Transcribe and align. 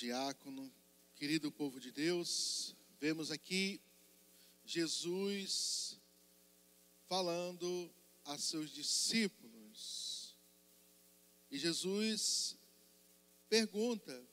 diácono, 0.00 0.72
querido 1.14 1.52
povo 1.52 1.78
de 1.78 1.92
Deus, 1.92 2.74
vemos 2.98 3.30
aqui 3.30 3.78
Jesus 4.64 6.00
falando 7.06 7.94
a 8.24 8.38
seus 8.38 8.70
discípulos. 8.70 10.38
E 11.50 11.58
Jesus 11.58 12.56
pergunta: 13.46 14.26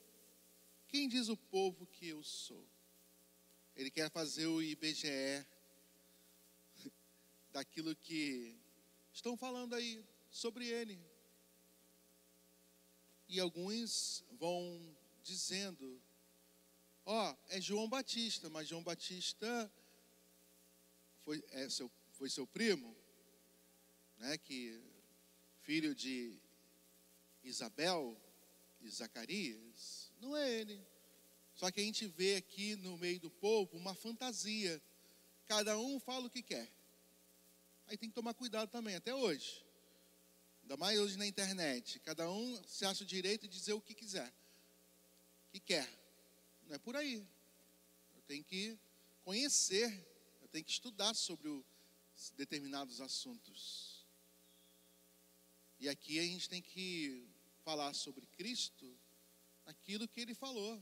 Quem 0.87 1.09
diz 1.09 1.27
o 1.27 1.35
povo 1.35 1.85
que 1.85 2.07
eu 2.07 2.23
sou? 2.23 2.65
Ele 3.75 3.91
quer 3.91 4.09
fazer 4.09 4.45
o 4.47 4.61
IBGE 4.61 5.45
daquilo 7.51 7.93
que 7.93 8.55
estão 9.11 9.35
falando 9.35 9.75
aí 9.75 10.01
sobre 10.29 10.65
ele. 10.65 10.97
E 13.27 13.37
alguns 13.41 14.23
vão 14.39 14.95
dizendo: 15.27 16.01
Ó, 17.05 17.31
oh, 17.31 17.37
é 17.49 17.61
João 17.61 17.87
Batista, 17.87 18.49
mas 18.49 18.67
João 18.67 18.83
Batista 18.83 19.71
foi, 21.23 21.43
é 21.49 21.69
seu, 21.69 21.91
foi 22.11 22.29
seu 22.29 22.47
primo, 22.47 22.95
né? 24.17 24.37
Que 24.37 24.81
filho 25.61 25.93
de 25.93 26.39
Isabel 27.43 28.19
e 28.81 28.89
Zacarias. 28.89 30.11
Não 30.19 30.35
é 30.35 30.49
ele. 30.49 30.81
Só 31.53 31.69
que 31.71 31.81
a 31.81 31.83
gente 31.83 32.07
vê 32.07 32.35
aqui 32.35 32.75
no 32.75 32.97
meio 32.97 33.19
do 33.19 33.29
povo 33.29 33.75
uma 33.75 33.93
fantasia. 33.93 34.81
Cada 35.47 35.77
um 35.77 35.99
fala 35.99 36.27
o 36.27 36.29
que 36.29 36.41
quer. 36.41 36.71
Aí 37.87 37.97
tem 37.97 38.09
que 38.09 38.15
tomar 38.15 38.33
cuidado 38.33 38.69
também, 38.69 38.95
até 38.95 39.13
hoje. 39.13 39.65
Ainda 40.61 40.77
mais 40.77 40.99
hoje 40.99 41.17
na 41.17 41.25
internet. 41.25 41.99
Cada 41.99 42.29
um 42.29 42.61
se 42.63 42.85
acha 42.85 43.03
o 43.03 43.07
direito 43.07 43.47
de 43.47 43.57
dizer 43.57 43.73
o 43.73 43.81
que 43.81 43.93
quiser. 43.93 44.33
Que 45.57 45.73
quer. 45.73 45.89
Não 46.67 46.75
é 46.75 46.77
por 46.77 46.95
aí. 46.95 47.15
Eu 48.15 48.21
tenho 48.27 48.43
que 48.43 48.77
conhecer, 49.23 49.89
eu 50.39 50.47
tenho 50.49 50.63
que 50.63 50.69
estudar 50.69 51.15
sobre 51.15 51.47
o, 51.47 51.65
determinados 52.35 53.01
assuntos. 53.01 54.05
E 55.79 55.89
aqui 55.89 56.19
a 56.19 56.21
gente 56.21 56.47
tem 56.47 56.61
que 56.61 57.27
falar 57.63 57.95
sobre 57.95 58.27
Cristo, 58.27 58.85
aquilo 59.65 60.07
que 60.07 60.21
ele 60.21 60.35
falou 60.35 60.79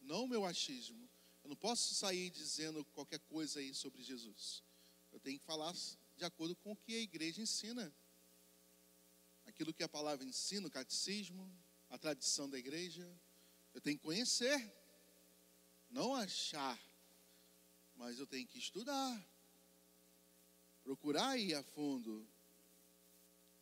não 0.00 0.24
o 0.24 0.28
meu 0.28 0.44
achismo. 0.44 1.08
Eu 1.44 1.50
não 1.50 1.56
posso 1.56 1.94
sair 1.94 2.28
dizendo 2.30 2.84
qualquer 2.86 3.20
coisa 3.20 3.60
aí 3.60 3.72
sobre 3.74 4.02
Jesus. 4.02 4.60
Eu 5.12 5.20
tenho 5.20 5.38
que 5.38 5.44
falar 5.44 5.72
de 6.16 6.24
acordo 6.24 6.56
com 6.56 6.72
o 6.72 6.76
que 6.76 6.96
a 6.96 7.00
igreja 7.00 7.40
ensina. 7.40 7.94
Aquilo 9.46 9.72
que 9.72 9.84
a 9.84 9.88
palavra 9.88 10.26
ensina, 10.26 10.66
o 10.66 10.70
catecismo, 10.70 11.48
a 11.90 11.96
tradição 11.96 12.50
da 12.50 12.58
igreja. 12.58 13.08
Eu 13.76 13.80
tenho 13.82 13.98
que 13.98 14.04
conhecer, 14.04 14.72
não 15.90 16.14
achar, 16.14 16.80
mas 17.94 18.18
eu 18.18 18.26
tenho 18.26 18.46
que 18.46 18.58
estudar, 18.58 19.22
procurar 20.82 21.36
ir 21.36 21.54
a 21.54 21.62
fundo. 21.62 22.26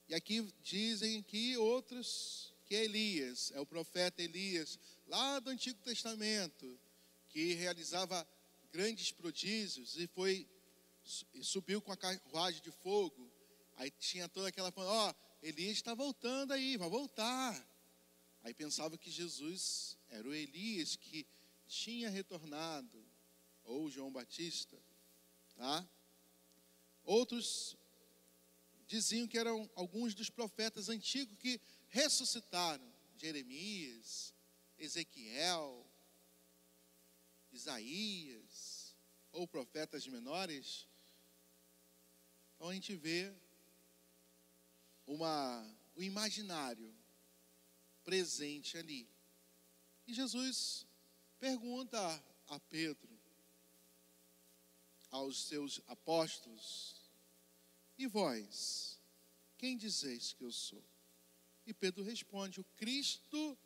E 0.08 0.14
aqui 0.14 0.40
dizem 0.62 1.20
que 1.20 1.56
outros, 1.56 2.54
que 2.64 2.76
é 2.76 2.84
Elias, 2.84 3.50
é 3.56 3.60
o 3.60 3.66
profeta 3.66 4.22
Elias, 4.22 4.78
lá 5.08 5.40
do 5.40 5.50
Antigo 5.50 5.82
Testamento, 5.82 6.78
que 7.30 7.54
realizava 7.54 8.24
grandes 8.70 9.10
prodígios 9.10 9.96
e 9.98 10.06
foi 10.06 10.48
e 11.34 11.42
subiu 11.42 11.82
com 11.82 11.90
a 11.90 11.96
carruagem 11.96 12.62
de 12.62 12.70
fogo. 12.70 13.28
Aí 13.74 13.90
tinha 13.90 14.28
toda 14.28 14.46
aquela 14.46 14.72
ó, 14.76 15.10
oh, 15.10 15.14
Elias 15.44 15.72
está 15.72 15.92
voltando 15.92 16.52
aí, 16.52 16.76
vai 16.76 16.88
voltar. 16.88 17.73
Aí 18.44 18.54
pensava 18.54 18.96
que 18.96 19.10
Jesus 19.10 19.96
era 20.08 20.28
o 20.28 20.34
Elias 20.34 20.94
que 20.94 21.26
tinha 21.66 22.10
retornado, 22.10 23.04
ou 23.64 23.90
João 23.90 24.12
Batista, 24.12 24.78
tá? 25.56 25.88
Outros 27.02 27.76
diziam 28.86 29.26
que 29.26 29.38
eram 29.38 29.68
alguns 29.74 30.14
dos 30.14 30.28
profetas 30.28 30.90
antigos 30.90 31.38
que 31.38 31.58
ressuscitaram, 31.88 32.86
Jeremias, 33.16 34.34
Ezequiel, 34.78 35.90
Isaías, 37.50 38.94
ou 39.32 39.48
profetas 39.48 40.06
menores, 40.06 40.86
então 42.54 42.68
a 42.68 42.74
gente 42.74 42.94
vê 42.94 43.32
uma, 45.06 45.66
o 45.94 46.02
imaginário 46.02 46.94
presente 48.04 48.76
ali. 48.76 49.08
E 50.06 50.12
Jesus 50.12 50.86
pergunta 51.38 51.98
a 52.48 52.60
Pedro, 52.60 53.08
aos 55.10 55.44
seus 55.44 55.80
apóstolos, 55.86 57.04
e 57.96 58.06
vós, 58.06 59.00
quem 59.56 59.76
dizeis 59.76 60.32
que 60.32 60.44
eu 60.44 60.52
sou? 60.52 60.82
E 61.66 61.72
Pedro 61.72 62.02
responde: 62.02 62.60
O 62.60 62.64
Cristo 62.76 63.56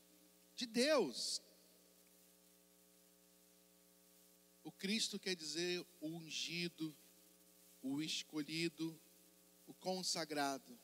de 0.55 0.67
Deus. 0.67 1.43
O 4.63 4.71
Cristo 4.71 5.19
quer 5.19 5.35
dizer 5.35 5.85
o 6.01 6.09
ungido, 6.09 6.95
o 7.83 8.03
escolhido, 8.03 9.01
o 9.67 9.75
consagrado. 9.75 10.79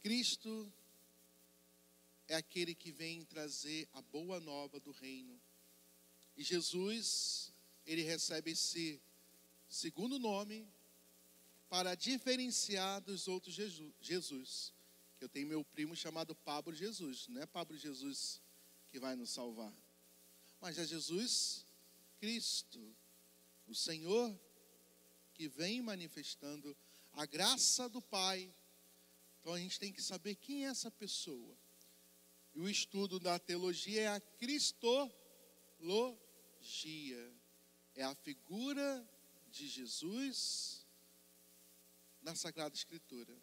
Cristo 0.00 0.72
é 2.30 2.36
aquele 2.36 2.76
que 2.76 2.92
vem 2.92 3.24
trazer 3.24 3.88
a 3.92 4.00
boa 4.00 4.38
nova 4.38 4.78
do 4.78 4.92
reino. 4.92 5.36
E 6.36 6.44
Jesus, 6.44 7.52
ele 7.84 8.02
recebe 8.02 8.52
esse 8.52 9.02
segundo 9.68 10.16
nome 10.16 10.64
para 11.68 11.96
diferenciar 11.96 13.00
dos 13.00 13.26
outros 13.26 13.52
Jesus 14.00 14.72
que 15.18 15.24
eu 15.24 15.28
tenho 15.28 15.48
meu 15.48 15.64
primo 15.64 15.96
chamado 15.96 16.32
Pablo 16.36 16.72
Jesus. 16.72 17.26
Não 17.26 17.42
é 17.42 17.46
Pablo 17.46 17.76
Jesus 17.76 18.40
que 18.92 19.00
vai 19.00 19.16
nos 19.16 19.30
salvar, 19.30 19.74
mas 20.60 20.78
é 20.78 20.86
Jesus 20.86 21.66
Cristo, 22.20 22.96
o 23.66 23.74
Senhor 23.74 24.38
que 25.34 25.48
vem 25.48 25.82
manifestando 25.82 26.76
a 27.14 27.26
graça 27.26 27.88
do 27.88 28.00
Pai. 28.00 28.54
Então 29.40 29.52
a 29.52 29.58
gente 29.58 29.80
tem 29.80 29.92
que 29.92 30.00
saber 30.00 30.36
quem 30.36 30.64
é 30.64 30.68
essa 30.68 30.92
pessoa. 30.92 31.58
E 32.54 32.60
o 32.60 32.68
estudo 32.68 33.18
da 33.20 33.38
teologia 33.38 34.02
é 34.02 34.08
a 34.08 34.20
cristologia. 34.20 35.14
É 37.94 38.04
a 38.04 38.14
figura 38.14 39.08
de 39.50 39.68
Jesus 39.68 40.86
na 42.22 42.34
Sagrada 42.34 42.74
Escritura 42.74 43.36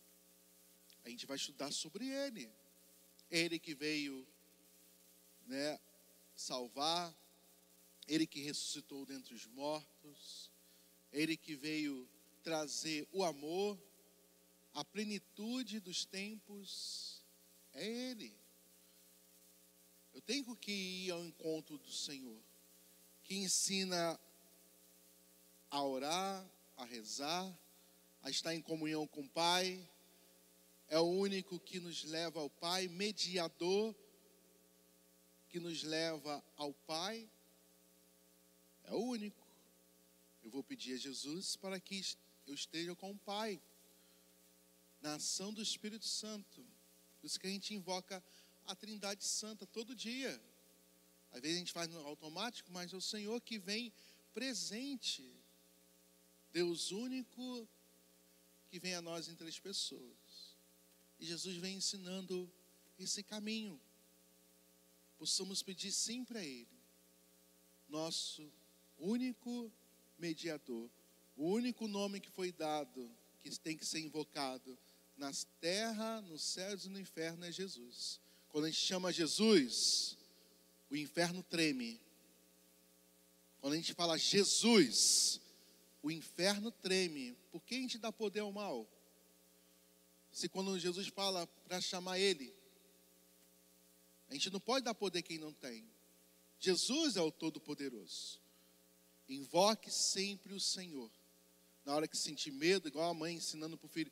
a 1.07 1.09
gente 1.09 1.25
vai 1.25 1.37
estudar 1.37 1.71
sobre 1.71 2.05
ele. 2.09 2.51
Ele 3.31 3.57
que 3.57 3.73
veio 3.73 4.27
né, 5.45 5.79
salvar, 6.35 7.15
ele 8.07 8.27
que 8.27 8.41
ressuscitou 8.41 9.05
dentre 9.05 9.33
os 9.33 9.45
mortos, 9.47 10.51
ele 11.11 11.37
que 11.37 11.55
veio 11.55 12.09
trazer 12.43 13.07
o 13.11 13.23
amor, 13.23 13.81
a 14.73 14.83
plenitude 14.83 15.79
dos 15.79 16.05
tempos, 16.05 17.23
é 17.73 17.85
ele. 17.85 18.37
Eu 20.17 20.21
tenho 20.21 20.55
que 20.55 20.71
ir 20.71 21.11
ao 21.11 21.23
encontro 21.23 21.77
do 21.77 21.91
Senhor, 21.91 22.41
que 23.23 23.35
ensina 23.35 24.19
a 25.69 25.83
orar, 25.83 26.43
a 26.75 26.85
rezar, 26.85 27.55
a 28.23 28.29
estar 28.31 28.55
em 28.55 28.59
comunhão 28.59 29.05
com 29.05 29.21
o 29.21 29.29
Pai, 29.29 29.87
é 30.87 30.97
o 30.97 31.03
único 31.03 31.59
que 31.59 31.79
nos 31.79 32.03
leva 32.03 32.39
ao 32.39 32.49
Pai, 32.49 32.87
mediador 32.87 33.95
que 35.49 35.59
nos 35.59 35.83
leva 35.83 36.43
ao 36.55 36.73
Pai. 36.73 37.29
É 38.85 38.93
o 38.93 38.97
único. 38.97 39.47
Eu 40.41 40.49
vou 40.49 40.63
pedir 40.63 40.95
a 40.95 40.97
Jesus 40.97 41.55
para 41.55 41.79
que 41.79 42.03
eu 42.47 42.55
esteja 42.55 42.95
com 42.95 43.11
o 43.11 43.19
Pai, 43.19 43.61
na 44.99 45.13
ação 45.13 45.53
do 45.53 45.61
Espírito 45.61 46.07
Santo. 46.07 46.65
Por 47.19 47.27
isso 47.27 47.39
que 47.39 47.45
a 47.45 47.51
gente 47.51 47.75
invoca 47.75 48.23
a 48.67 48.75
Trindade 48.75 49.23
Santa 49.23 49.65
todo 49.65 49.95
dia. 49.95 50.41
Às 51.31 51.41
vezes 51.41 51.57
a 51.57 51.59
gente 51.59 51.73
faz 51.73 51.87
no 51.89 52.05
automático, 52.05 52.71
mas 52.71 52.93
é 52.93 52.97
o 52.97 53.01
Senhor 53.01 53.39
que 53.41 53.57
vem 53.57 53.91
presente. 54.33 55.25
Deus 56.51 56.91
único 56.91 57.67
que 58.69 58.79
vem 58.79 58.93
a 58.93 59.01
nós 59.01 59.27
em 59.27 59.35
três 59.35 59.59
pessoas. 59.59 60.55
E 61.19 61.25
Jesus 61.25 61.57
vem 61.57 61.77
ensinando 61.77 62.51
esse 62.99 63.23
caminho. 63.23 63.79
Possamos 65.17 65.63
pedir 65.63 65.91
sim 65.91 66.23
para 66.23 66.43
Ele, 66.43 66.67
nosso 67.89 68.51
único 68.99 69.71
mediador, 70.17 70.89
o 71.35 71.49
único 71.49 71.87
nome 71.87 72.19
que 72.19 72.29
foi 72.29 72.51
dado, 72.51 73.09
que 73.41 73.49
tem 73.59 73.75
que 73.75 73.85
ser 73.85 73.99
invocado 73.99 74.77
na 75.15 75.31
terra, 75.59 76.21
nos 76.21 76.43
céus 76.43 76.85
e 76.85 76.89
no 76.89 76.99
inferno 76.99 77.45
é 77.45 77.51
Jesus. 77.51 78.19
Quando 78.49 78.65
a 78.65 78.69
gente 78.69 78.79
chama 78.79 79.11
Jesus, 79.11 80.17
o 80.89 80.95
inferno 80.95 81.43
treme. 81.43 81.99
Quando 83.59 83.73
a 83.73 83.75
gente 83.77 83.93
fala 83.93 84.17
Jesus, 84.17 85.39
o 86.01 86.11
inferno 86.11 86.71
treme. 86.71 87.35
Por 87.51 87.61
que 87.61 87.75
a 87.75 87.79
gente 87.79 87.97
dá 87.97 88.11
poder 88.11 88.41
ao 88.41 88.51
mal? 88.51 88.87
Se 90.31 90.47
quando 90.47 90.77
Jesus 90.79 91.07
fala 91.07 91.47
para 91.65 91.81
chamar 91.81 92.19
ele, 92.19 92.53
a 94.29 94.33
gente 94.33 94.49
não 94.49 94.59
pode 94.59 94.85
dar 94.85 94.93
poder 94.93 95.21
quem 95.21 95.37
não 95.37 95.53
tem. 95.53 95.89
Jesus 96.59 97.15
é 97.15 97.21
o 97.21 97.31
Todo-Poderoso. 97.31 98.39
Invoque 99.27 99.91
sempre 99.91 100.53
o 100.53 100.59
Senhor. 100.59 101.11
Na 101.85 101.95
hora 101.95 102.07
que 102.07 102.17
sentir 102.17 102.51
medo, 102.51 102.87
igual 102.87 103.09
a 103.09 103.13
mãe 103.13 103.35
ensinando 103.35 103.77
para 103.77 103.85
o 103.85 103.89
filho, 103.89 104.11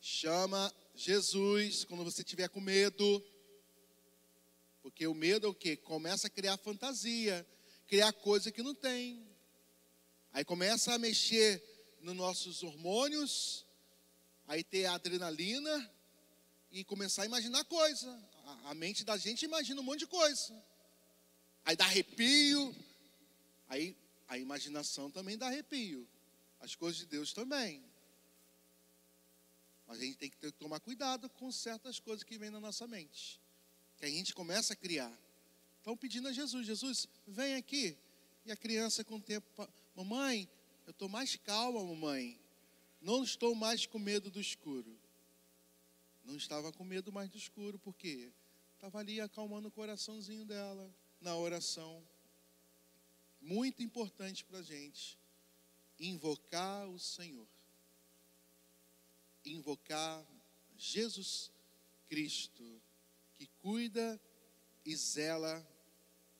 chama 0.00 0.72
Jesus 0.94 1.84
quando 1.84 2.04
você 2.04 2.24
tiver 2.24 2.48
com 2.48 2.60
medo. 2.60 3.24
Porque 4.82 5.06
o 5.06 5.14
medo 5.14 5.46
é 5.46 5.50
o 5.50 5.54
quê? 5.54 5.76
Começa 5.76 6.26
a 6.26 6.30
criar 6.30 6.56
fantasia, 6.58 7.46
criar 7.86 8.12
coisa 8.12 8.50
que 8.50 8.62
não 8.62 8.74
tem. 8.74 9.24
Aí 10.32 10.44
começa 10.44 10.92
a 10.92 10.98
mexer 10.98 11.62
nos 12.00 12.16
nossos 12.16 12.62
hormônios, 12.62 13.64
aí 14.46 14.64
ter 14.64 14.86
adrenalina 14.86 15.90
e 16.70 16.82
começar 16.84 17.22
a 17.22 17.26
imaginar 17.26 17.64
coisa. 17.64 18.10
A, 18.44 18.70
a 18.70 18.74
mente 18.74 19.04
da 19.04 19.16
gente 19.16 19.44
imagina 19.44 19.80
um 19.80 19.84
monte 19.84 20.00
de 20.00 20.06
coisa. 20.06 20.52
Aí 21.64 21.76
dá 21.76 21.84
arrepio. 21.84 22.74
Aí 23.68 23.96
a 24.26 24.38
imaginação 24.38 25.10
também 25.10 25.38
dá 25.38 25.46
arrepio. 25.46 26.08
As 26.58 26.74
coisas 26.74 26.98
de 26.98 27.06
Deus 27.06 27.32
também. 27.32 27.84
Mas 29.86 30.00
a 30.00 30.04
gente 30.04 30.16
tem 30.16 30.30
que 30.30 30.38
ter, 30.38 30.50
tomar 30.52 30.80
cuidado 30.80 31.28
com 31.28 31.52
certas 31.52 32.00
coisas 32.00 32.24
que 32.24 32.38
vêm 32.38 32.50
na 32.50 32.60
nossa 32.60 32.86
mente. 32.86 33.41
Que 34.02 34.06
a 34.06 34.10
gente 34.10 34.34
começa 34.34 34.72
a 34.72 34.76
criar. 34.76 35.16
Então 35.80 35.96
pedindo 35.96 36.26
a 36.26 36.32
Jesus, 36.32 36.66
Jesus, 36.66 37.06
vem 37.24 37.54
aqui. 37.54 37.96
E 38.44 38.50
a 38.50 38.56
criança 38.56 39.04
com 39.04 39.14
o 39.14 39.20
tempo, 39.20 39.46
mamãe, 39.94 40.50
eu 40.84 40.90
estou 40.90 41.08
mais 41.08 41.36
calma, 41.36 41.80
mamãe. 41.84 42.36
Não 43.00 43.22
estou 43.22 43.54
mais 43.54 43.86
com 43.86 44.00
medo 44.00 44.28
do 44.28 44.40
escuro. 44.40 44.98
Não 46.24 46.34
estava 46.34 46.72
com 46.72 46.82
medo 46.82 47.12
mais 47.12 47.30
do 47.30 47.38
escuro, 47.38 47.78
por 47.78 47.94
quê? 47.94 48.32
Estava 48.74 48.98
ali 48.98 49.20
acalmando 49.20 49.68
o 49.68 49.70
coraçãozinho 49.70 50.44
dela 50.44 50.92
na 51.20 51.36
oração. 51.36 52.02
Muito 53.40 53.84
importante 53.84 54.44
para 54.44 54.58
a 54.58 54.62
gente 54.64 55.16
invocar 56.00 56.88
o 56.88 56.98
Senhor 56.98 57.46
invocar 59.44 60.24
Jesus 60.76 61.52
Cristo, 62.08 62.80
que 63.42 63.50
cuida 63.60 64.20
e 64.84 64.94
zela 64.94 65.66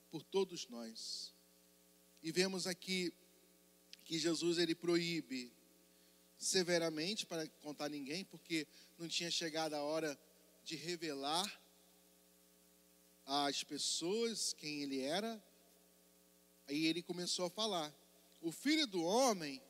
por 0.09 0.23
todos 0.23 0.69
nós. 0.69 1.35
E 2.23 2.31
vemos 2.31 2.65
aqui 2.69 3.13
que 4.05 4.21
Jesus 4.21 4.57
ele 4.57 4.73
proíbe 4.73 5.53
severamente 6.39 7.27
para 7.27 7.49
contar 7.61 7.89
ninguém, 7.89 8.25
porque 8.25 8.69
não 8.97 9.09
tinha 9.09 9.33
chegado 9.33 9.75
a 9.75 9.83
hora 9.83 10.17
de 10.63 10.77
revelar 10.77 11.61
às 13.27 13.65
pessoas 13.65 14.53
quem 14.53 14.83
ele 14.83 15.01
era. 15.01 15.43
Aí 16.69 16.87
ele 16.87 17.03
começou 17.03 17.47
a 17.47 17.51
falar: 17.51 17.93
o 18.41 18.53
filho 18.53 18.87
do 18.87 19.03
homem 19.03 19.61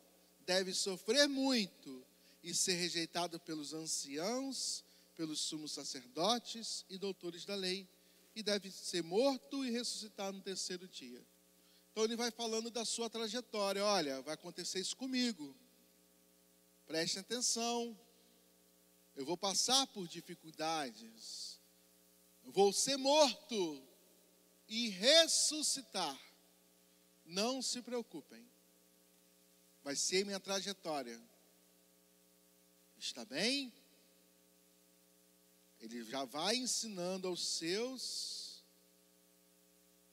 deve 0.45 0.75
sofrer 0.75 1.27
muito 1.29 2.05
e 2.45 2.55
ser 2.55 2.75
rejeitado 2.75 3.41
pelos 3.41 3.73
anciãos, 3.73 4.85
pelos 5.17 5.41
sumos 5.41 5.73
sacerdotes 5.73 6.85
e 6.89 6.99
doutores 6.99 7.45
da 7.45 7.55
lei, 7.55 7.89
e 8.35 8.43
deve 8.43 8.71
ser 8.71 9.03
morto 9.03 9.65
e 9.65 9.71
ressuscitar 9.71 10.33
no 10.33 10.41
terceiro 10.41 10.89
dia. 10.89 11.25
Então 11.91 12.05
ele 12.05 12.17
vai 12.17 12.31
falando 12.31 12.71
da 12.71 12.85
sua 12.85 13.11
trajetória. 13.11 13.85
Olha, 13.85 14.23
vai 14.23 14.35
acontecer 14.35 14.81
isso 14.81 14.97
comigo. 14.97 15.55
Preste 16.87 17.19
atenção. 17.19 17.99
Eu 19.15 19.27
vou 19.27 19.37
passar 19.37 19.87
por 19.89 20.09
dificuldades. 20.09 21.61
Eu 22.43 22.51
vou 22.51 22.73
ser 22.73 22.97
morto 22.97 23.83
e 24.67 24.89
ressuscitar. 24.89 26.19
Não 27.27 27.61
se 27.61 27.83
preocupem. 27.83 28.51
Vai 29.85 29.95
ser 29.95 30.25
minha 30.25 30.41
trajetória. 30.41 31.21
Está 32.97 33.25
bem? 33.25 33.73
Ele 35.83 36.05
já 36.05 36.25
vai 36.25 36.55
ensinando 36.55 37.27
aos 37.27 37.45
seus 37.45 38.63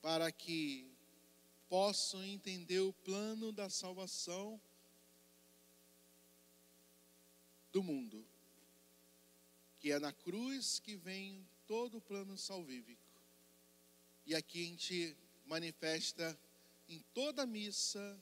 para 0.02 0.32
que 0.32 0.90
possam 1.68 2.24
entender 2.24 2.80
o 2.80 2.92
plano 2.92 3.52
da 3.52 3.70
salvação 3.70 4.60
do 7.70 7.84
mundo, 7.84 8.26
que 9.78 9.92
é 9.92 10.00
na 10.00 10.12
cruz 10.12 10.80
que 10.80 10.96
vem 10.96 11.48
todo 11.68 11.98
o 11.98 12.02
plano 12.02 12.36
salvífico. 12.36 13.00
E 14.26 14.34
aqui 14.34 14.64
a 14.64 14.66
gente 14.66 15.16
manifesta 15.46 16.36
em 16.88 16.98
toda 17.14 17.42
a 17.42 17.46
missa 17.46 18.20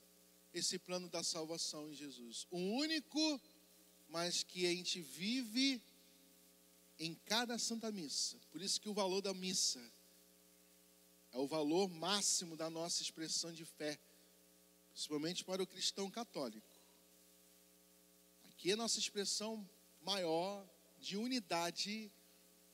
esse 0.53 0.79
plano 0.79 1.09
da 1.09 1.23
salvação 1.23 1.91
em 1.91 1.95
Jesus. 1.95 2.47
O 2.51 2.59
único 2.59 3.41
mas 4.09 4.43
que 4.43 4.67
a 4.67 4.71
gente 4.71 5.01
vive 5.01 5.83
em 6.99 7.15
cada 7.15 7.59
Santa 7.59 7.93
Missa. 7.93 8.37
Por 8.51 8.61
isso 8.61 8.81
que 8.81 8.89
o 8.89 8.95
valor 8.95 9.21
da 9.21 9.33
missa 9.33 9.81
é 11.33 11.39
o 11.39 11.47
valor 11.47 11.89
máximo 11.89 12.57
da 12.57 12.69
nossa 12.69 13.03
expressão 13.03 13.53
de 13.53 13.65
fé, 13.65 13.99
principalmente 14.91 15.45
para 15.45 15.63
o 15.63 15.67
cristão 15.67 16.11
católico. 16.11 16.67
Aqui 18.51 18.73
é 18.73 18.77
nossa 18.77 18.99
expressão 18.99 19.69
maior 20.03 20.69
de 20.99 21.17
unidade 21.17 22.11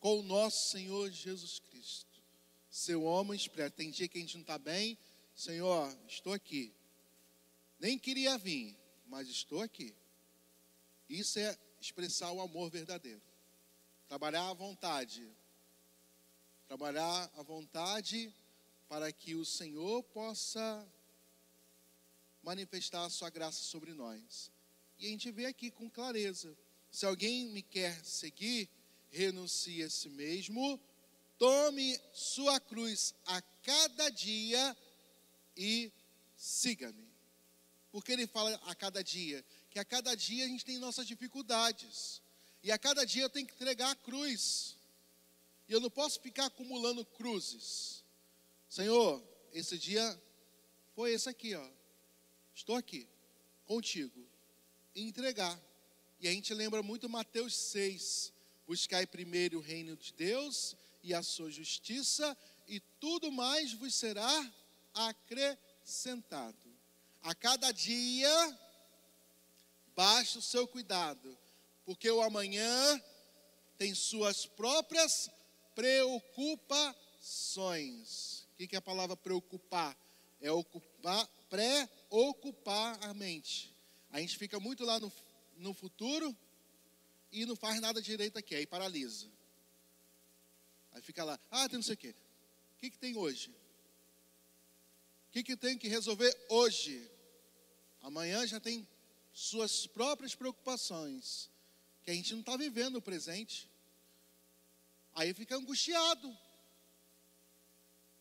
com 0.00 0.20
o 0.20 0.22
nosso 0.22 0.70
Senhor 0.70 1.10
Jesus 1.10 1.58
Cristo. 1.58 2.22
Seu 2.70 3.04
homem 3.04 3.36
expressa. 3.36 3.70
Tem 3.70 3.90
dia 3.90 4.08
que 4.08 4.18
a 4.18 4.20
gente 4.20 4.34
não 4.34 4.42
está 4.42 4.58
bem, 4.58 4.98
Senhor, 5.34 5.94
estou 6.08 6.32
aqui. 6.32 6.72
Nem 7.78 7.98
queria 7.98 8.38
vir, 8.38 8.76
mas 9.06 9.28
estou 9.28 9.60
aqui. 9.60 9.94
Isso 11.08 11.38
é 11.38 11.58
expressar 11.80 12.32
o 12.32 12.40
amor 12.40 12.70
verdadeiro. 12.70 13.20
Trabalhar 14.14 14.48
à 14.48 14.54
vontade. 14.54 15.28
Trabalhar 16.68 17.32
à 17.34 17.42
vontade 17.42 18.32
para 18.88 19.10
que 19.10 19.34
o 19.34 19.44
Senhor 19.44 20.04
possa 20.04 20.88
manifestar 22.40 23.06
a 23.06 23.10
sua 23.10 23.28
graça 23.28 23.60
sobre 23.64 23.92
nós. 23.92 24.52
E 25.00 25.06
a 25.06 25.08
gente 25.08 25.32
vê 25.32 25.46
aqui 25.46 25.68
com 25.68 25.90
clareza. 25.90 26.56
Se 26.92 27.04
alguém 27.04 27.46
me 27.46 27.60
quer 27.60 28.04
seguir, 28.04 28.70
renuncie 29.10 29.82
a 29.82 29.90
si 29.90 30.08
mesmo, 30.08 30.80
tome 31.36 32.00
sua 32.12 32.60
cruz 32.60 33.16
a 33.26 33.42
cada 33.64 34.10
dia 34.10 34.76
e 35.56 35.90
siga-me. 36.36 37.12
Porque 37.90 38.12
ele 38.12 38.28
fala 38.28 38.54
a 38.66 38.76
cada 38.76 39.02
dia? 39.02 39.44
que 39.74 39.80
a 39.80 39.84
cada 39.84 40.14
dia 40.14 40.44
a 40.44 40.48
gente 40.48 40.64
tem 40.64 40.78
nossas 40.78 41.04
dificuldades. 41.04 42.22
E 42.64 42.72
a 42.72 42.78
cada 42.78 43.04
dia 43.04 43.22
eu 43.22 43.30
tenho 43.30 43.46
que 43.46 43.54
entregar 43.54 43.90
a 43.90 43.94
cruz. 43.94 44.76
E 45.68 45.72
eu 45.72 45.80
não 45.80 45.90
posso 45.90 46.18
ficar 46.20 46.46
acumulando 46.46 47.04
cruzes. 47.04 48.02
Senhor, 48.68 49.22
esse 49.52 49.78
dia 49.78 50.20
foi 50.94 51.12
esse 51.12 51.28
aqui, 51.28 51.54
ó. 51.54 51.70
Estou 52.54 52.74
aqui, 52.74 53.06
contigo. 53.66 54.26
E 54.94 55.02
entregar. 55.02 55.60
E 56.18 56.26
a 56.26 56.32
gente 56.32 56.52
lembra 56.54 56.82
muito 56.82 57.08
Mateus 57.08 57.54
6. 57.54 58.32
Buscai 58.66 59.06
primeiro 59.06 59.58
o 59.58 59.62
reino 59.62 59.94
de 59.94 60.12
Deus 60.14 60.74
e 61.02 61.12
a 61.12 61.22
sua 61.22 61.50
justiça, 61.50 62.34
e 62.66 62.80
tudo 62.98 63.30
mais 63.30 63.74
vos 63.74 63.94
será 63.94 64.52
acrescentado. 64.94 66.74
A 67.22 67.34
cada 67.34 67.70
dia 67.72 68.58
Baixe 69.94 70.38
o 70.38 70.42
seu 70.42 70.66
cuidado, 70.66 71.38
porque 71.84 72.10
o 72.10 72.22
amanhã 72.22 73.03
tem 73.76 73.94
suas 73.94 74.46
próprias 74.46 75.29
preocupações. 75.74 78.48
O 78.53 78.56
que 78.56 78.74
é 78.74 78.79
a 78.79 78.82
palavra 78.82 79.17
preocupar? 79.17 79.96
É 80.41 80.50
ocupar, 80.50 81.29
pré-ocupar 81.48 82.98
a 83.05 83.14
mente. 83.14 83.72
A 84.10 84.20
gente 84.20 84.38
fica 84.38 84.58
muito 84.60 84.84
lá 84.84 85.00
no, 85.00 85.12
no 85.56 85.74
futuro 85.74 86.36
e 87.32 87.44
não 87.44 87.56
faz 87.56 87.81
nada 87.81 88.00
direito 88.00 88.38
aqui, 88.38 88.55
aí 88.55 88.67
paralisa. 88.67 89.26
Aí 90.93 91.03
fica 91.03 91.24
lá, 91.24 91.41
ah, 91.50 91.69
tem 91.69 91.79
não 91.79 91.82
sei 91.82 91.94
o 91.94 91.98
quê. 91.98 92.14
O 92.76 92.79
que, 92.79 92.91
que 92.91 92.98
tem 92.98 93.17
hoje? 93.17 93.50
O 95.29 95.32
que, 95.32 95.43
que 95.43 95.56
tem 95.56 95.76
que 95.76 95.88
resolver 95.88 96.32
hoje? 96.48 97.10
Amanhã 98.03 98.46
já 98.46 98.60
tem 98.60 98.86
suas 99.32 99.86
próprias 99.86 100.34
preocupações, 100.34 101.50
que 102.05 102.11
a 102.11 102.15
gente 102.15 102.32
não 102.32 102.41
está 102.41 102.56
vivendo 102.56 102.96
o 102.96 103.03
presente. 103.03 103.69
Aí 105.15 105.32
fica 105.32 105.56
angustiado. 105.56 106.37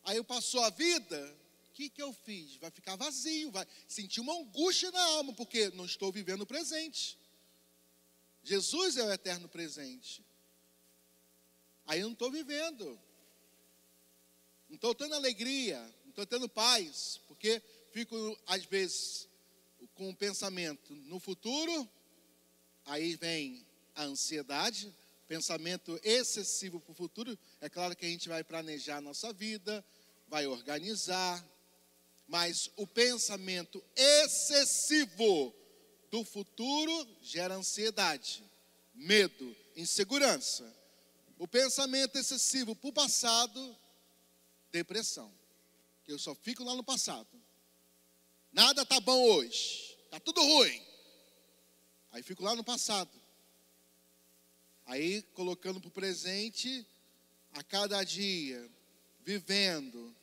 Aí 0.03 0.23
passou 0.23 0.63
a 0.63 0.69
vida, 0.69 1.37
o 1.67 1.71
que, 1.73 1.89
que 1.89 2.01
eu 2.01 2.13
fiz? 2.13 2.55
Vai 2.57 2.71
ficar 2.71 2.95
vazio, 2.95 3.51
vai 3.51 3.65
sentir 3.87 4.21
uma 4.21 4.33
angústia 4.33 4.91
na 4.91 5.01
alma, 5.01 5.33
porque 5.33 5.69
não 5.71 5.85
estou 5.85 6.11
vivendo 6.11 6.41
o 6.41 6.47
presente. 6.47 7.17
Jesus 8.43 8.97
é 8.97 9.03
o 9.03 9.11
eterno 9.11 9.47
presente. 9.47 10.23
Aí 11.85 11.99
eu 11.99 12.07
não 12.07 12.13
estou 12.13 12.31
vivendo. 12.31 12.99
Não 14.69 14.75
estou 14.75 14.95
tendo 14.95 15.15
alegria, 15.15 15.79
não 16.03 16.09
estou 16.09 16.25
tendo 16.25 16.49
paz, 16.49 17.19
porque 17.27 17.61
fico, 17.91 18.15
às 18.47 18.65
vezes, 18.65 19.29
com 19.93 20.09
o 20.09 20.15
pensamento 20.15 20.95
no 20.95 21.19
futuro, 21.19 21.89
aí 22.85 23.15
vem 23.15 23.65
a 23.95 24.03
ansiedade, 24.03 24.93
pensamento 25.27 25.99
excessivo 26.03 26.79
para 26.79 26.91
o 26.91 26.95
futuro. 26.95 27.37
É 27.61 27.69
claro 27.69 27.95
que 27.95 28.05
a 28.05 28.09
gente 28.09 28.29
vai 28.29 28.43
planejar 28.43 28.97
a 28.97 29.01
nossa 29.01 29.31
vida, 29.33 29.83
vai 30.27 30.47
organizar, 30.47 31.43
mas 32.27 32.69
o 32.75 32.87
pensamento 32.87 33.83
excessivo 33.95 35.53
do 36.09 36.23
futuro 36.23 37.17
gera 37.21 37.55
ansiedade, 37.55 38.43
medo, 38.93 39.55
insegurança. 39.75 40.71
O 41.37 41.47
pensamento 41.47 42.17
excessivo 42.17 42.75
para 42.75 42.89
o 42.89 42.93
passado, 42.93 43.77
depressão. 44.71 45.33
Eu 46.07 46.19
só 46.19 46.35
fico 46.35 46.63
lá 46.63 46.75
no 46.75 46.83
passado. 46.83 47.29
Nada 48.51 48.85
tá 48.85 48.99
bom 48.99 49.19
hoje. 49.31 49.97
Tá 50.09 50.19
tudo 50.19 50.41
ruim. 50.41 50.81
Aí 52.11 52.21
fico 52.21 52.43
lá 52.43 52.55
no 52.55 52.63
passado. 52.63 53.22
Aí 54.85 55.21
colocando 55.33 55.79
para 55.79 55.87
o 55.87 55.91
presente, 55.91 56.85
a 57.53 57.63
cada 57.63 58.03
dia, 58.03 58.69
vivendo 59.23 60.15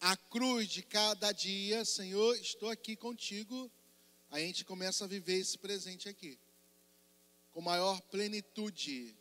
a 0.00 0.16
cruz 0.16 0.68
de 0.68 0.82
cada 0.82 1.30
dia, 1.30 1.84
Senhor, 1.84 2.36
estou 2.36 2.68
aqui 2.68 2.96
contigo. 2.96 3.70
a 4.30 4.38
gente 4.40 4.64
começa 4.64 5.04
a 5.04 5.08
viver 5.08 5.38
esse 5.38 5.58
presente 5.58 6.08
aqui, 6.08 6.38
com 7.52 7.60
maior 7.60 8.00
plenitude. 8.02 9.14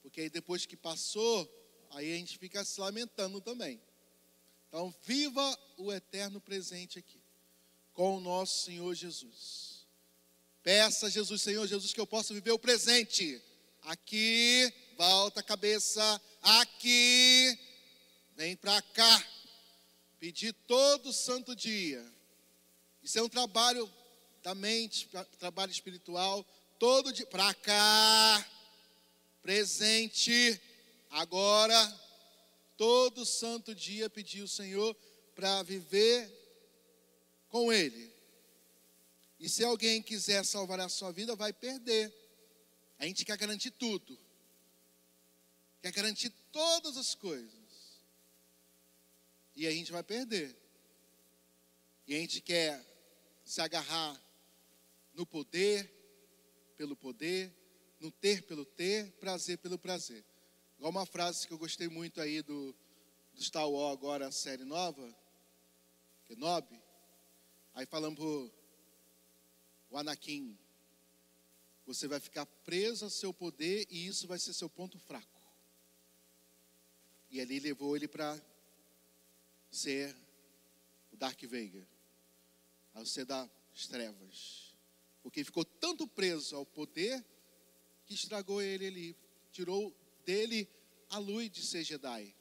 Porque 0.00 0.22
aí 0.22 0.30
depois 0.30 0.64
que 0.64 0.76
passou, 0.76 1.46
aí 1.90 2.12
a 2.12 2.16
gente 2.16 2.38
fica 2.38 2.64
se 2.64 2.80
lamentando 2.80 3.40
também. 3.40 3.80
Então, 4.68 4.94
viva 5.02 5.58
o 5.76 5.92
eterno 5.92 6.40
presente 6.40 6.98
aqui, 6.98 7.20
com 7.92 8.16
o 8.16 8.20
nosso 8.20 8.64
Senhor 8.64 8.94
Jesus. 8.94 9.86
Peça 10.62 11.08
a 11.08 11.10
Jesus, 11.10 11.42
Senhor 11.42 11.66
Jesus, 11.66 11.92
que 11.92 12.00
eu 12.00 12.06
possa 12.06 12.32
viver 12.32 12.52
o 12.52 12.58
presente. 12.58 13.42
Aqui, 13.82 14.72
volta 14.96 15.40
a 15.40 15.42
cabeça, 15.42 16.20
aqui, 16.40 17.58
vem 18.36 18.56
para 18.56 18.80
cá. 18.80 19.26
Pedir 20.20 20.52
todo 20.66 21.12
santo 21.12 21.56
dia. 21.56 22.04
Isso 23.02 23.18
é 23.18 23.22
um 23.22 23.28
trabalho 23.28 23.92
da 24.42 24.54
mente, 24.54 25.08
trabalho 25.38 25.72
espiritual, 25.72 26.46
todo 26.78 27.12
dia, 27.12 27.26
para 27.26 27.52
cá, 27.54 28.50
presente, 29.42 30.60
agora, 31.10 32.00
todo 32.76 33.26
santo 33.26 33.74
dia 33.74 34.08
pedir 34.08 34.42
o 34.42 34.48
Senhor 34.48 34.94
para 35.34 35.62
viver 35.64 36.30
com 37.48 37.72
Ele. 37.72 38.12
E 39.40 39.48
se 39.48 39.64
alguém 39.64 40.00
quiser 40.00 40.44
salvar 40.44 40.78
a 40.78 40.88
sua 40.88 41.10
vida, 41.10 41.34
vai 41.34 41.52
perder. 41.52 42.21
A 43.02 43.04
gente 43.04 43.24
quer 43.24 43.36
garantir 43.36 43.72
tudo. 43.72 44.16
Quer 45.80 45.90
garantir 45.90 46.30
todas 46.52 46.96
as 46.96 47.16
coisas. 47.16 48.00
E 49.56 49.66
a 49.66 49.72
gente 49.72 49.90
vai 49.90 50.04
perder. 50.04 50.56
E 52.06 52.14
a 52.14 52.18
gente 52.20 52.40
quer 52.40 52.80
se 53.44 53.60
agarrar 53.60 54.16
no 55.14 55.26
poder, 55.26 55.90
pelo 56.76 56.94
poder, 56.94 57.52
no 57.98 58.12
ter 58.12 58.42
pelo 58.42 58.64
ter, 58.64 59.10
prazer 59.14 59.58
pelo 59.58 59.76
prazer. 59.76 60.24
Igual 60.78 60.92
uma 60.92 61.04
frase 61.04 61.48
que 61.48 61.52
eu 61.52 61.58
gostei 61.58 61.88
muito 61.88 62.20
aí 62.20 62.40
do, 62.40 62.72
do 63.34 63.42
Star 63.42 63.68
Wars, 63.68 63.98
agora 63.98 64.28
a 64.28 64.32
série 64.32 64.64
nova, 64.64 65.12
Kenobi. 66.26 66.80
Aí 67.74 67.84
falando 67.84 68.14
pro 68.14 68.52
o 69.90 69.98
Anakin, 69.98 70.56
você 71.94 72.08
vai 72.08 72.20
ficar 72.20 72.46
preso 72.46 73.04
ao 73.04 73.10
seu 73.10 73.34
poder 73.34 73.86
e 73.90 74.06
isso 74.06 74.26
vai 74.26 74.38
ser 74.38 74.54
seu 74.54 74.68
ponto 74.68 74.98
fraco. 74.98 75.40
E 77.30 77.40
ali 77.40 77.60
levou 77.60 77.94
ele 77.96 78.08
para 78.08 78.40
ser 79.70 80.16
o 81.10 81.16
Dark 81.16 81.40
Vader, 81.42 81.86
ao 82.94 83.04
ser 83.04 83.24
das 83.24 83.50
trevas. 83.88 84.74
Porque 85.22 85.44
ficou 85.44 85.64
tanto 85.64 86.06
preso 86.06 86.56
ao 86.56 86.64
poder 86.64 87.24
que 88.06 88.14
estragou 88.14 88.60
ele 88.62 88.86
ali, 88.86 89.16
tirou 89.50 89.94
dele 90.24 90.68
a 91.08 91.18
luz 91.18 91.50
de 91.50 91.62
ser 91.62 91.84
Jedi. 91.84 92.34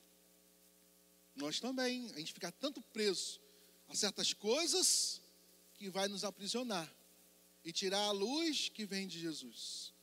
Nós 1.36 1.60
também, 1.60 2.10
a 2.12 2.20
gente 2.20 2.34
fica 2.34 2.52
tanto 2.52 2.82
preso 2.82 3.40
a 3.88 3.96
certas 3.96 4.34
coisas 4.34 5.22
que 5.74 5.90
vai 5.90 6.08
nos 6.08 6.24
aprisionar 6.24 7.01
e 7.64 7.72
tirar 7.72 8.08
a 8.08 8.12
luz 8.12 8.70
que 8.70 8.86
vem 8.86 9.08
de 9.08 9.20
Jesus. 9.20 9.94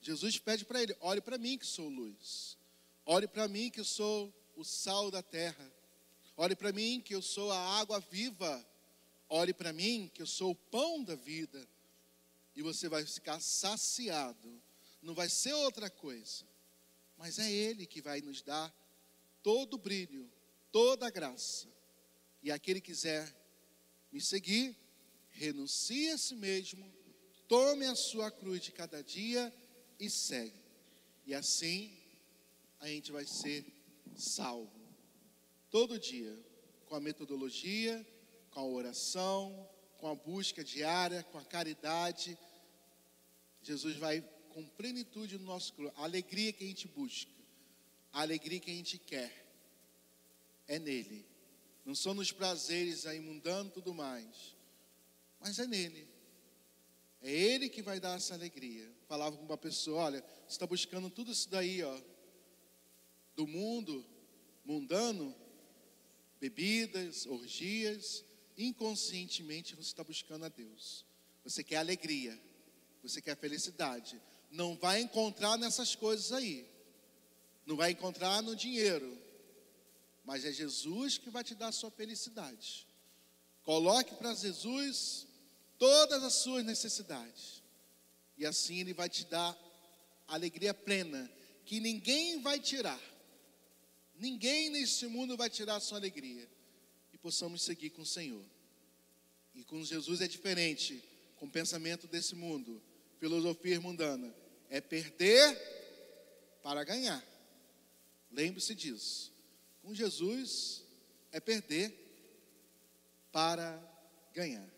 Jesus 0.00 0.38
pede 0.38 0.64
para 0.64 0.82
ele: 0.82 0.96
olhe 1.00 1.20
para 1.20 1.38
mim 1.38 1.58
que 1.58 1.66
sou 1.66 1.88
luz, 1.88 2.56
olhe 3.04 3.26
para 3.26 3.48
mim 3.48 3.70
que 3.70 3.82
sou 3.84 4.32
o 4.56 4.64
sal 4.64 5.10
da 5.10 5.22
terra, 5.22 5.72
olhe 6.36 6.56
para 6.56 6.72
mim 6.72 7.00
que 7.00 7.14
eu 7.14 7.22
sou 7.22 7.50
a 7.52 7.78
água 7.78 8.00
viva, 8.00 8.66
olhe 9.28 9.52
para 9.52 9.72
mim 9.72 10.10
que 10.12 10.22
eu 10.22 10.26
sou 10.26 10.52
o 10.52 10.54
pão 10.54 11.02
da 11.02 11.14
vida, 11.14 11.68
e 12.54 12.62
você 12.62 12.88
vai 12.88 13.04
ficar 13.04 13.40
saciado, 13.40 14.62
não 15.02 15.14
vai 15.14 15.28
ser 15.28 15.52
outra 15.52 15.88
coisa, 15.88 16.44
mas 17.16 17.38
é 17.38 17.50
Ele 17.50 17.86
que 17.86 18.02
vai 18.02 18.20
nos 18.20 18.42
dar 18.42 18.74
todo 19.42 19.74
o 19.74 19.78
brilho, 19.78 20.30
toda 20.72 21.06
a 21.06 21.10
graça, 21.10 21.68
e 22.42 22.50
aquele 22.50 22.80
que 22.80 22.92
quiser 22.92 23.34
me 24.10 24.20
seguir, 24.20 24.76
renuncie 25.38 26.10
a 26.10 26.18
si 26.18 26.34
mesmo, 26.34 26.92
tome 27.46 27.86
a 27.86 27.94
sua 27.94 28.30
cruz 28.30 28.60
de 28.60 28.72
cada 28.72 29.02
dia 29.02 29.52
e 29.98 30.10
segue. 30.10 30.60
E 31.24 31.32
assim 31.32 31.96
a 32.80 32.88
gente 32.88 33.12
vai 33.12 33.24
ser 33.24 33.64
salvo. 34.16 34.78
Todo 35.70 35.98
dia, 35.98 36.36
com 36.86 36.96
a 36.96 37.00
metodologia, 37.00 38.04
com 38.50 38.60
a 38.60 38.66
oração, 38.66 39.68
com 39.98 40.08
a 40.08 40.14
busca 40.14 40.64
diária, 40.64 41.22
com 41.22 41.38
a 41.38 41.44
caridade. 41.44 42.36
Jesus 43.62 43.96
vai 43.96 44.20
com 44.50 44.66
plenitude 44.66 45.38
no 45.38 45.44
nosso. 45.44 45.72
A 45.96 46.04
alegria 46.04 46.52
que 46.52 46.64
a 46.64 46.66
gente 46.66 46.88
busca, 46.88 47.30
a 48.12 48.22
alegria 48.22 48.58
que 48.58 48.70
a 48.70 48.74
gente 48.74 48.98
quer, 48.98 49.46
é 50.66 50.78
nele. 50.78 51.24
Não 51.84 51.94
são 51.94 52.12
nos 52.12 52.32
prazeres 52.32 53.06
aí 53.06 53.20
mundando 53.20 53.70
tudo 53.70 53.94
mais 53.94 54.57
mas 55.40 55.58
é 55.58 55.66
nele. 55.66 56.08
É 57.20 57.30
ele 57.30 57.68
que 57.68 57.82
vai 57.82 57.98
dar 57.98 58.16
essa 58.16 58.34
alegria. 58.34 58.88
Falava 59.06 59.36
com 59.36 59.44
uma 59.44 59.58
pessoa: 59.58 60.04
olha, 60.04 60.24
você 60.46 60.54
está 60.54 60.66
buscando 60.66 61.10
tudo 61.10 61.32
isso 61.32 61.48
daí, 61.48 61.82
ó, 61.82 62.00
do 63.34 63.46
mundo, 63.46 64.04
mundano, 64.64 65.34
bebidas, 66.40 67.26
orgias, 67.26 68.24
inconscientemente 68.56 69.74
você 69.74 69.88
está 69.88 70.04
buscando 70.04 70.44
a 70.44 70.48
Deus. 70.48 71.04
Você 71.44 71.62
quer 71.62 71.76
alegria, 71.76 72.38
você 73.02 73.22
quer 73.22 73.36
felicidade. 73.36 74.20
Não 74.50 74.76
vai 74.76 75.00
encontrar 75.00 75.56
nessas 75.56 75.94
coisas 75.94 76.32
aí, 76.32 76.68
não 77.64 77.76
vai 77.76 77.92
encontrar 77.92 78.42
no 78.42 78.56
dinheiro, 78.56 79.16
mas 80.24 80.44
é 80.44 80.52
Jesus 80.52 81.18
que 81.18 81.30
vai 81.30 81.44
te 81.44 81.54
dar 81.54 81.68
a 81.68 81.72
sua 81.72 81.90
felicidade. 81.90 82.86
Coloque 83.62 84.14
para 84.14 84.34
Jesus 84.34 85.27
todas 85.78 86.22
as 86.22 86.34
suas 86.34 86.64
necessidades. 86.64 87.62
E 88.36 88.44
assim 88.44 88.80
Ele 88.80 88.92
vai 88.92 89.08
te 89.08 89.24
dar 89.24 89.56
alegria 90.26 90.74
plena, 90.74 91.30
que 91.64 91.80
ninguém 91.80 92.40
vai 92.42 92.60
tirar. 92.60 93.00
Ninguém 94.16 94.70
neste 94.70 95.06
mundo 95.06 95.36
vai 95.36 95.48
tirar 95.48 95.76
a 95.76 95.80
sua 95.80 95.98
alegria. 95.98 96.48
E 97.12 97.18
possamos 97.18 97.62
seguir 97.62 97.90
com 97.90 98.02
o 98.02 98.06
Senhor. 98.06 98.44
E 99.54 99.64
com 99.64 99.82
Jesus 99.84 100.20
é 100.20 100.28
diferente, 100.28 101.02
com 101.36 101.46
o 101.46 101.50
pensamento 101.50 102.06
desse 102.06 102.34
mundo, 102.34 102.82
filosofia 103.18 103.80
mundana. 103.80 104.34
É 104.68 104.80
perder 104.80 105.56
para 106.62 106.84
ganhar. 106.84 107.24
Lembre-se 108.30 108.74
disso. 108.74 109.32
Com 109.82 109.94
Jesus 109.94 110.84
é 111.32 111.40
perder 111.40 111.94
para 113.32 113.80
ganhar. 114.34 114.77